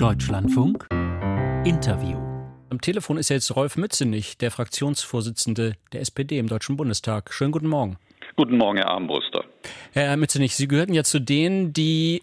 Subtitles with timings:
[0.00, 0.86] Deutschlandfunk
[1.64, 2.16] Interview.
[2.70, 7.32] Am Telefon ist jetzt Rolf Mützenich, der Fraktionsvorsitzende der SPD im Deutschen Bundestag.
[7.32, 7.96] Schönen guten Morgen.
[8.36, 9.44] Guten Morgen, Herr Armbruster.
[9.92, 12.22] Herr Mützenich, Sie gehörten ja zu denen, die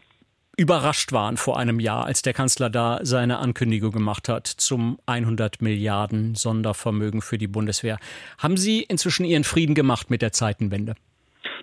[0.55, 5.61] überrascht waren vor einem Jahr, als der Kanzler da seine Ankündigung gemacht hat zum 100
[5.61, 7.99] Milliarden Sondervermögen für die Bundeswehr.
[8.37, 10.95] Haben Sie inzwischen Ihren Frieden gemacht mit der Zeitenwende?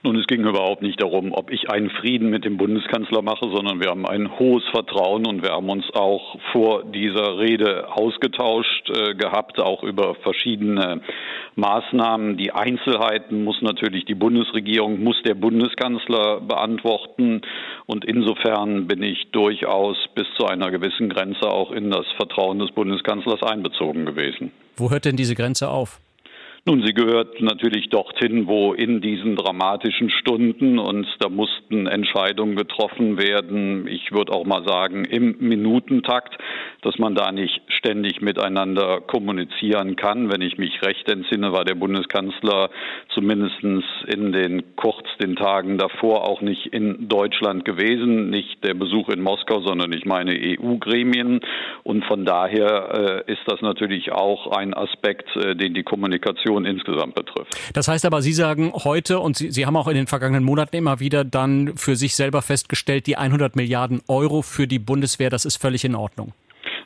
[0.04, 3.80] Nun, es ging überhaupt nicht darum, ob ich einen Frieden mit dem Bundeskanzler mache, sondern
[3.80, 9.14] wir haben ein hohes Vertrauen und wir haben uns auch vor dieser Rede ausgetauscht äh,
[9.14, 11.00] gehabt, auch über verschiedene
[11.56, 12.36] Maßnahmen.
[12.36, 17.40] Die Einzelheiten muss natürlich die Bundesregierung, muss der Bundeskanzler beantworten.
[17.86, 22.72] Und insofern bin ich durchaus bis zu einer gewissen Grenze auch in das Vertrauen des
[22.72, 24.52] Bundeskanzlers einbezogen gewesen.
[24.76, 25.98] Wo hört denn diese Grenze auf?
[26.66, 33.18] Nun, sie gehört natürlich dorthin, wo in diesen dramatischen Stunden und da mussten Entscheidungen getroffen
[33.18, 33.86] werden.
[33.86, 36.38] Ich würde auch mal sagen, im Minutentakt,
[36.80, 40.32] dass man da nicht ständig miteinander kommunizieren kann.
[40.32, 42.70] Wenn ich mich recht entsinne, war der Bundeskanzler
[43.12, 43.62] zumindest
[44.06, 48.30] in den kurz den Tagen davor auch nicht in Deutschland gewesen.
[48.30, 51.40] Nicht der Besuch in Moskau, sondern ich meine EU-Gremien.
[51.82, 56.64] Und von daher äh, ist das natürlich auch ein Aspekt, äh, den die Kommunikation Situation
[56.64, 57.56] insgesamt betrifft.
[57.72, 60.76] Das heißt aber, Sie sagen heute, und Sie, Sie haben auch in den vergangenen Monaten
[60.76, 65.44] immer wieder dann für sich selber festgestellt, die 100 Milliarden Euro für die Bundeswehr, das
[65.44, 66.32] ist völlig in Ordnung.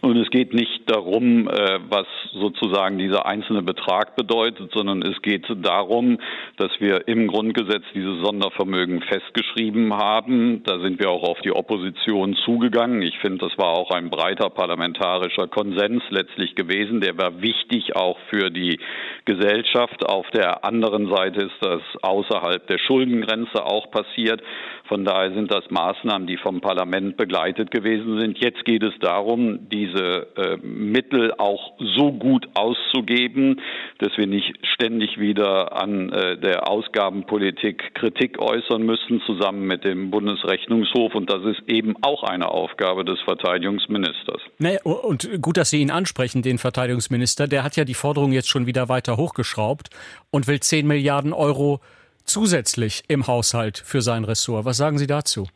[0.01, 5.47] Und es geht nicht darum, äh, was sozusagen dieser einzelne Betrag bedeutet, sondern es geht
[5.49, 6.19] darum,
[6.57, 10.63] dass wir im Grundgesetz dieses Sondervermögen festgeschrieben haben.
[10.63, 13.03] Da sind wir auch auf die Opposition zugegangen.
[13.03, 17.01] Ich finde, das war auch ein breiter parlamentarischer Konsens letztlich gewesen.
[17.01, 18.79] Der war wichtig auch für die
[19.25, 20.09] Gesellschaft.
[20.09, 24.43] Auf der anderen Seite ist das außerhalb der Schuldengrenze auch passiert.
[24.85, 28.39] Von daher sind das Maßnahmen, die vom Parlament begleitet gewesen sind.
[28.39, 33.61] Jetzt geht es darum, diese äh, Mittel auch so gut auszugeben,
[33.99, 40.11] dass wir nicht ständig wieder an äh, der Ausgabenpolitik Kritik äußern müssen, zusammen mit dem
[40.11, 41.15] Bundesrechnungshof.
[41.15, 44.41] Und das ist eben auch eine Aufgabe des Verteidigungsministers.
[44.59, 47.49] Naja, und gut, dass Sie ihn ansprechen, den Verteidigungsminister.
[47.49, 49.91] Der hat ja die Forderung jetzt schon wieder weiter hochgeschraubt
[50.31, 51.81] und will 10 Milliarden Euro
[52.25, 54.65] zusätzlich im Haushalt für sein Ressort.
[54.65, 55.47] Was sagen Sie dazu?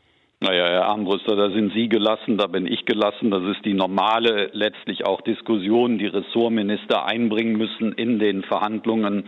[0.42, 3.30] Naja, Herr Armbruster, da sind Sie gelassen, da bin ich gelassen.
[3.30, 9.26] Das ist die normale, letztlich auch Diskussion, die Ressortminister einbringen müssen in den Verhandlungen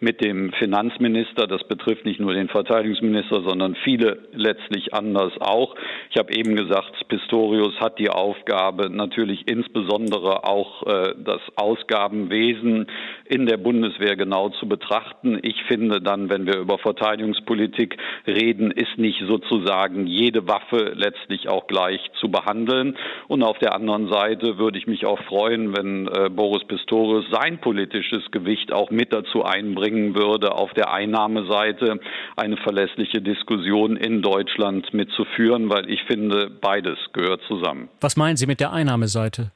[0.00, 1.46] mit dem Finanzminister.
[1.46, 5.74] Das betrifft nicht nur den Verteidigungsminister, sondern viele letztlich anders auch.
[6.10, 12.86] Ich habe eben gesagt, Pistorius hat die Aufgabe, natürlich insbesondere auch äh, das Ausgabenwesen
[13.26, 15.38] in der Bundeswehr genau zu betrachten.
[15.42, 17.96] Ich finde dann, wenn wir über Verteidigungspolitik
[18.26, 22.96] reden, ist nicht sozusagen jede Waffe letztlich auch gleich zu behandeln.
[23.28, 27.60] Und auf der anderen Seite würde ich mich auch freuen, wenn äh, Boris Pistorius sein
[27.60, 32.00] politisches Gewicht auch mit dazu einbringt, bringen würde, auf der Einnahmeseite
[32.36, 37.90] eine verlässliche Diskussion in Deutschland mitzuführen, weil ich finde, beides gehört zusammen.
[38.00, 39.50] Was meinen Sie mit der Einnahmeseite?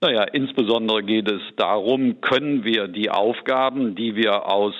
[0.00, 4.74] Naja, insbesondere geht es darum, können wir die Aufgaben, die wir aus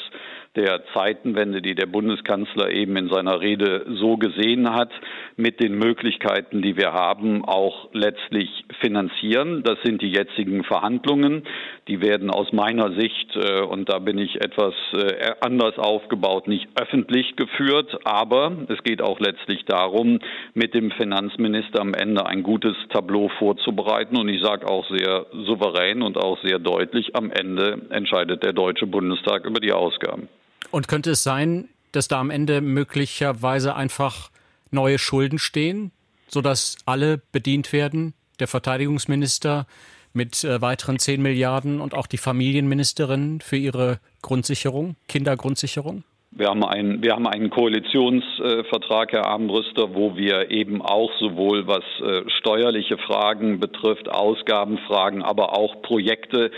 [0.56, 4.90] der Zeitenwende, die der Bundeskanzler eben in seiner Rede so gesehen hat,
[5.36, 9.62] mit den Möglichkeiten, die wir haben, auch letztlich finanzieren.
[9.62, 11.44] Das sind die jetzigen Verhandlungen.
[11.88, 16.68] Die werden aus meiner Sicht, äh, und da bin ich etwas äh, anders aufgebaut, nicht
[16.80, 17.98] öffentlich geführt.
[18.04, 20.18] Aber es geht auch letztlich darum,
[20.54, 24.16] mit dem Finanzminister am Ende ein gutes Tableau vorzubereiten.
[24.16, 28.86] Und ich sage auch sehr souverän und auch sehr deutlich, am Ende entscheidet der Deutsche
[28.86, 30.28] Bundestag über die Ausgaben.
[30.70, 34.30] Und könnte es sein, dass da am Ende möglicherweise einfach
[34.70, 35.92] neue Schulden stehen,
[36.28, 38.14] sodass alle bedient werden?
[38.38, 39.66] Der Verteidigungsminister
[40.12, 46.04] mit äh, weiteren 10 Milliarden und auch die Familienministerin für ihre Grundsicherung, Kindergrundsicherung?
[46.38, 51.82] Wir haben, einen, wir haben einen Koalitionsvertrag, Herr Armbrüster, wo wir eben auch sowohl was
[52.02, 56.50] äh, steuerliche Fragen betrifft, Ausgabenfragen, aber auch Projekte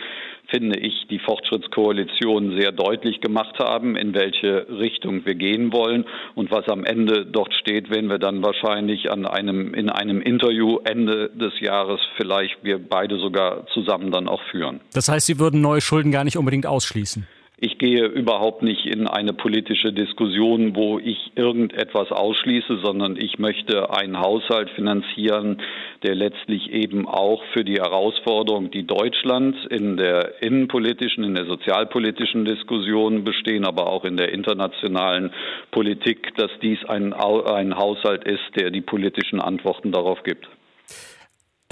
[0.48, 6.06] finde ich, die Fortschrittskoalition sehr deutlich gemacht haben, in welche Richtung wir gehen wollen.
[6.34, 10.78] Und was am Ende dort steht, werden wir dann wahrscheinlich an einem, in einem Interview
[10.84, 14.80] Ende des Jahres vielleicht wir beide sogar zusammen dann auch führen.
[14.92, 17.26] Das heißt, Sie würden neue Schulden gar nicht unbedingt ausschließen?
[17.60, 23.90] Ich gehe überhaupt nicht in eine politische Diskussion, wo ich irgendetwas ausschließe, sondern ich möchte
[23.90, 25.60] einen Haushalt finanzieren,
[26.04, 32.44] der letztlich eben auch für die Herausforderung, die Deutschland in der innenpolitischen, in der sozialpolitischen
[32.44, 35.32] Diskussion bestehen, aber auch in der internationalen
[35.72, 40.48] Politik, dass dies ein, ein Haushalt ist, der die politischen Antworten darauf gibt.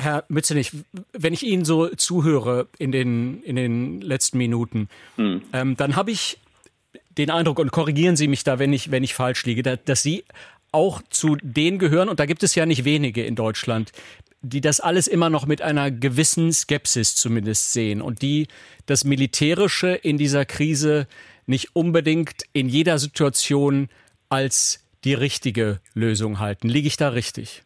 [0.07, 0.71] Herr Mützenich,
[1.13, 5.43] wenn ich Ihnen so zuhöre in den, in den letzten Minuten, hm.
[5.53, 6.39] ähm, dann habe ich
[7.19, 10.03] den Eindruck, und korrigieren Sie mich da, wenn ich, wenn ich falsch liege, dass, dass
[10.05, 10.25] Sie
[10.71, 13.91] auch zu denen gehören, und da gibt es ja nicht wenige in Deutschland,
[14.43, 18.47] die das alles immer noch mit einer gewissen Skepsis zumindest sehen und die
[18.87, 21.09] das Militärische in dieser Krise
[21.47, 23.89] nicht unbedingt in jeder Situation
[24.29, 26.69] als die richtige Lösung halten.
[26.69, 27.65] Liege ich da richtig?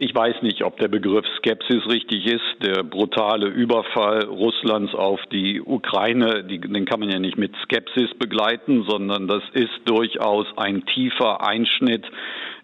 [0.00, 2.62] Ich weiß nicht, ob der Begriff Skepsis richtig ist.
[2.62, 8.14] Der brutale Überfall Russlands auf die Ukraine, die, den kann man ja nicht mit Skepsis
[8.16, 12.06] begleiten, sondern das ist durchaus ein tiefer Einschnitt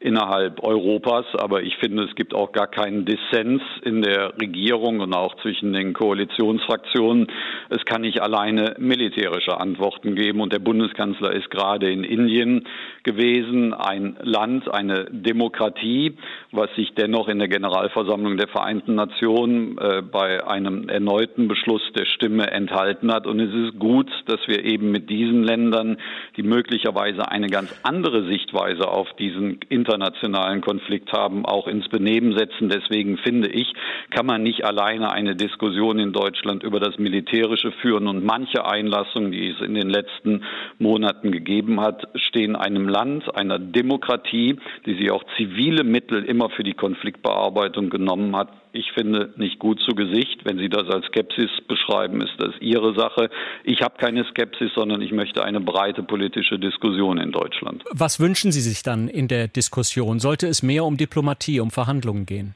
[0.05, 1.25] innerhalb Europas.
[1.39, 5.73] Aber ich finde, es gibt auch gar keinen Dissens in der Regierung und auch zwischen
[5.73, 7.29] den Koalitionsfraktionen.
[7.71, 10.43] Es kann nicht alleine militärische Antworten geben.
[10.43, 12.67] Und der Bundeskanzler ist gerade in Indien
[13.03, 16.17] gewesen, ein Land, eine Demokratie,
[16.53, 22.05] was sich dennoch in der Generalversammlung der Vereinten Nationen äh, bei einem erneuten Beschluss der
[22.05, 23.27] Stimme enthalten hat.
[23.27, 25.97] Und es ist gut, dass wir eben mit diesen Ländern,
[26.37, 32.37] die möglicherweise eine ganz andere Sichtweise auf diesen Inter internationalen Konflikt haben, auch ins Benehmen
[32.37, 32.69] setzen.
[32.69, 33.73] Deswegen finde ich,
[34.11, 38.09] kann man nicht alleine eine Diskussion in Deutschland über das Militärische führen.
[38.09, 40.43] Und manche Einlassungen, die es in den letzten
[40.79, 46.65] Monaten gegeben hat, stehen einem Land, einer Demokratie, die sich auch zivile Mittel immer für
[46.65, 50.45] die Konfliktbearbeitung genommen hat, ich finde, nicht gut zu Gesicht.
[50.45, 53.31] Wenn Sie das als Skepsis beschreiben, ist das Ihre Sache.
[53.63, 57.85] Ich habe keine Skepsis, sondern ich möchte eine breite politische Diskussion in Deutschland.
[57.93, 60.19] Was wünschen Sie sich dann in der Diskussion?
[60.19, 62.55] Sollte es mehr um Diplomatie, um Verhandlungen gehen?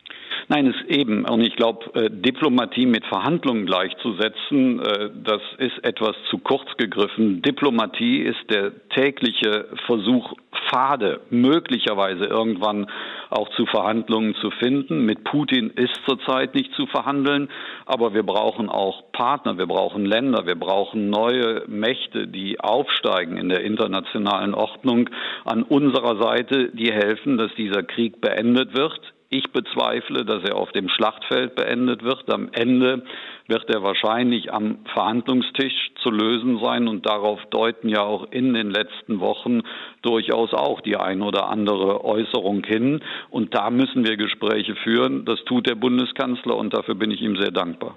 [0.50, 1.26] Nein, es eben.
[1.26, 7.42] Und ich glaube, äh, Diplomatie mit Verhandlungen gleichzusetzen, äh, das ist etwas zu kurz gegriffen.
[7.42, 10.32] Diplomatie ist der tägliche Versuch,
[10.68, 12.86] Pfade möglicherweise irgendwann
[13.28, 15.04] auch zu Verhandlungen zu finden.
[15.04, 17.48] Mit Putin ist zurzeit nicht zu verhandeln,
[17.84, 23.50] aber wir brauchen auch Partner, wir brauchen Länder, wir brauchen neue Mächte, die aufsteigen in
[23.50, 25.10] der internationalen Ordnung
[25.44, 30.72] an unserer Seite, die helfen, dass dieser Krieg beendet wird ich bezweifle, dass er auf
[30.72, 32.32] dem Schlachtfeld beendet wird.
[32.32, 33.02] Am Ende
[33.46, 38.70] wird er wahrscheinlich am Verhandlungstisch zu lösen sein und darauf deuten ja auch in den
[38.70, 39.62] letzten Wochen
[40.02, 43.00] durchaus auch die ein oder andere Äußerung hin.
[43.28, 45.26] Und da müssen wir Gespräche führen.
[45.26, 47.96] Das tut der Bundeskanzler und dafür bin ich ihm sehr dankbar.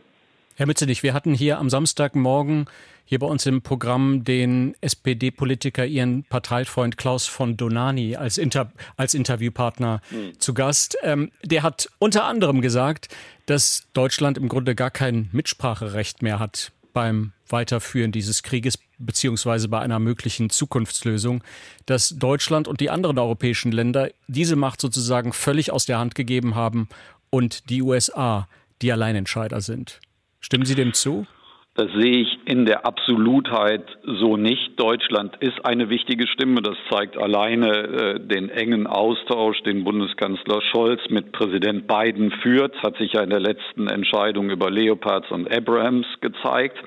[0.56, 2.68] Herr Mützenich, wir hatten hier am Samstagmorgen
[3.06, 9.14] hier bei uns im Programm den SPD-Politiker, Ihren Parteifreund Klaus von Donani als, Inter als
[9.14, 10.40] Interviewpartner mhm.
[10.40, 10.98] zu Gast.
[11.04, 13.10] Ähm, der hat unter anderem gesagt,
[13.48, 19.80] dass Deutschland im Grunde gar kein Mitspracherecht mehr hat beim Weiterführen dieses Krieges beziehungsweise bei
[19.80, 21.44] einer möglichen Zukunftslösung,
[21.86, 26.56] dass Deutschland und die anderen europäischen Länder diese Macht sozusagen völlig aus der Hand gegeben
[26.56, 26.88] haben
[27.30, 28.48] und die USA
[28.82, 30.00] die Alleinentscheider sind.
[30.42, 31.28] Stimmen Sie dem zu?
[31.74, 34.78] Das sehe ich in der Absolutheit so nicht.
[34.78, 36.62] Deutschland ist eine wichtige Stimme.
[36.62, 42.84] Das zeigt alleine äh, den engen Austausch, den Bundeskanzler Scholz mit Präsident Biden führt.
[42.84, 46.78] Hat sich ja in der letzten Entscheidung über Leopards und Abrams gezeigt.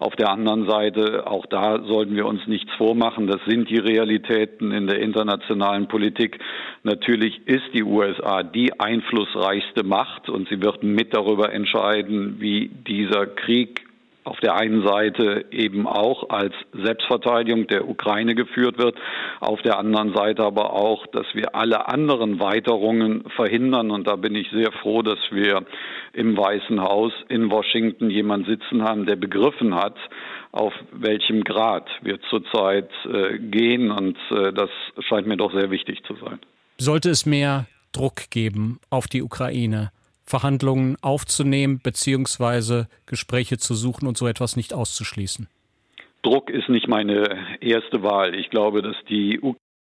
[0.00, 3.28] Auf der anderen Seite, auch da sollten wir uns nichts vormachen.
[3.28, 6.38] Das sind die Realitäten in der internationalen Politik.
[6.82, 13.26] Natürlich ist die USA die einflussreichste Macht und sie wird mit darüber entscheiden, wie dieser
[13.26, 13.85] Krieg
[14.26, 18.96] auf der einen Seite eben auch als Selbstverteidigung der Ukraine geführt wird,
[19.38, 23.92] auf der anderen Seite aber auch, dass wir alle anderen Weiterungen verhindern.
[23.92, 25.64] Und da bin ich sehr froh, dass wir
[26.12, 29.96] im Weißen Haus in Washington jemand sitzen haben, der begriffen hat,
[30.50, 33.92] auf welchem Grad wir zurzeit äh, gehen.
[33.92, 34.70] Und äh, das
[35.08, 36.40] scheint mir doch sehr wichtig zu sein.
[36.78, 39.92] Sollte es mehr Druck geben auf die Ukraine?
[40.26, 45.48] Verhandlungen aufzunehmen beziehungsweise Gespräche zu suchen und so etwas nicht auszuschließen?
[46.22, 48.34] Druck ist nicht meine erste Wahl.
[48.34, 49.38] Ich glaube, dass die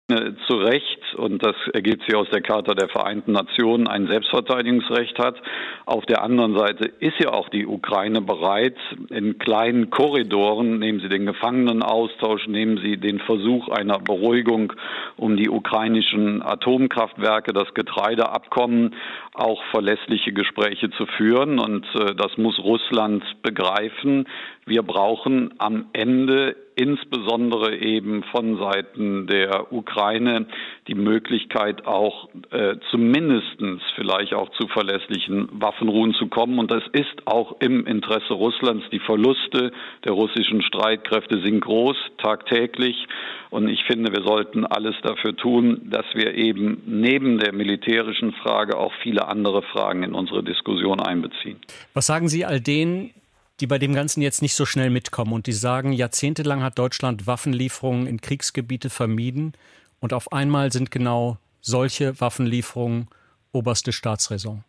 [0.09, 5.41] zu Recht, und das ergibt sich aus der Charta der Vereinten Nationen, ein Selbstverteidigungsrecht hat.
[5.85, 8.75] Auf der anderen Seite ist ja auch die Ukraine bereit,
[9.09, 14.73] in kleinen Korridoren, nehmen Sie den Gefangenenaustausch, nehmen Sie den Versuch einer Beruhigung
[15.15, 18.95] um die ukrainischen Atomkraftwerke, das Getreideabkommen,
[19.33, 21.59] auch verlässliche Gespräche zu führen.
[21.59, 24.27] Und äh, das muss Russland begreifen.
[24.65, 30.47] Wir brauchen am Ende insbesondere eben von Seiten der Ukraine
[30.87, 33.57] die Möglichkeit auch äh, zumindest
[33.95, 36.59] vielleicht auch zu verlässlichen Waffenruhen zu kommen.
[36.59, 38.85] Und das ist auch im Interesse Russlands.
[38.91, 39.71] Die Verluste
[40.03, 43.07] der russischen Streitkräfte sind groß, tagtäglich.
[43.49, 48.77] Und ich finde, wir sollten alles dafür tun, dass wir eben neben der militärischen Frage
[48.77, 51.57] auch viele andere Fragen in unsere Diskussion einbeziehen.
[51.93, 53.11] Was sagen Sie all denen,
[53.59, 57.27] die bei dem Ganzen jetzt nicht so schnell mitkommen und die sagen, jahrzehntelang hat Deutschland
[57.27, 59.53] Waffenlieferungen in Kriegsgebiete vermieden
[59.99, 63.07] und auf einmal sind genau solche Waffenlieferungen
[63.51, 64.63] oberste Staatsräson?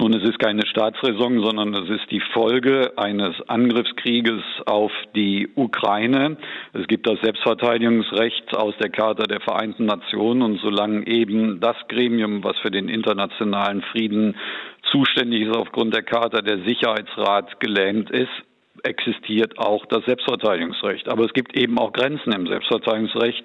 [0.00, 6.36] Nun, es ist keine Staatsräson, sondern es ist die Folge eines Angriffskrieges auf die Ukraine.
[6.72, 12.44] Es gibt das Selbstverteidigungsrecht aus der Charta der Vereinten Nationen und solange eben das Gremium,
[12.44, 14.36] was für den internationalen Frieden
[14.90, 18.30] zuständig ist aufgrund der Charta der Sicherheitsrat gelähmt ist,
[18.84, 21.08] existiert auch das Selbstverteidigungsrecht.
[21.08, 23.44] Aber es gibt eben auch Grenzen im Selbstverteidigungsrecht.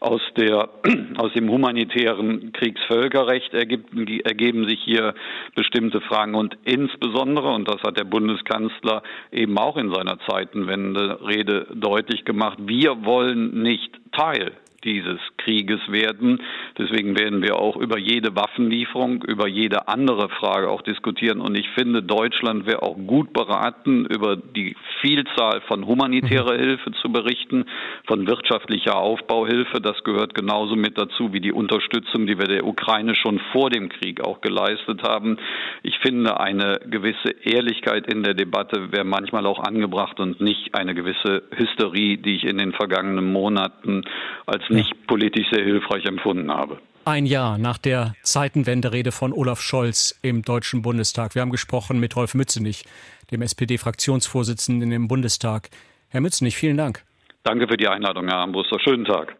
[0.00, 0.68] Aus, der,
[1.16, 5.14] aus dem humanitären Kriegsvölkerrecht ergeben sich hier
[5.54, 6.34] bestimmte Fragen.
[6.34, 13.04] Und insbesondere, und das hat der Bundeskanzler eben auch in seiner Zeitenwende-Rede deutlich gemacht, wir
[13.04, 14.52] wollen nicht Teil
[14.84, 16.40] dieses Krieges werden.
[16.78, 21.40] Deswegen werden wir auch über jede Waffenlieferung, über jede andere Frage auch diskutieren.
[21.40, 26.60] Und ich finde, Deutschland wäre auch gut beraten, über die Vielzahl von humanitärer mhm.
[26.60, 27.66] Hilfe zu berichten,
[28.06, 29.80] von wirtschaftlicher Aufbauhilfe.
[29.80, 33.88] Das gehört genauso mit dazu wie die Unterstützung, die wir der Ukraine schon vor dem
[33.88, 35.38] Krieg auch geleistet haben.
[35.82, 40.94] Ich finde, eine gewisse Ehrlichkeit in der Debatte wäre manchmal auch angebracht und nicht eine
[40.94, 44.02] gewisse Hysterie, die ich in den vergangenen Monaten
[44.46, 46.78] als nicht politisch sehr hilfreich empfunden habe.
[47.04, 51.34] Ein Jahr nach der Zeitenwenderede von Olaf Scholz im Deutschen Bundestag.
[51.34, 52.84] Wir haben gesprochen mit Rolf Mützenich,
[53.32, 55.70] dem SPD-Fraktionsvorsitzenden im Bundestag.
[56.10, 57.04] Herr Mützenich, vielen Dank.
[57.42, 58.78] Danke für die Einladung, Herr Armbruster.
[58.78, 59.36] Schönen Tag.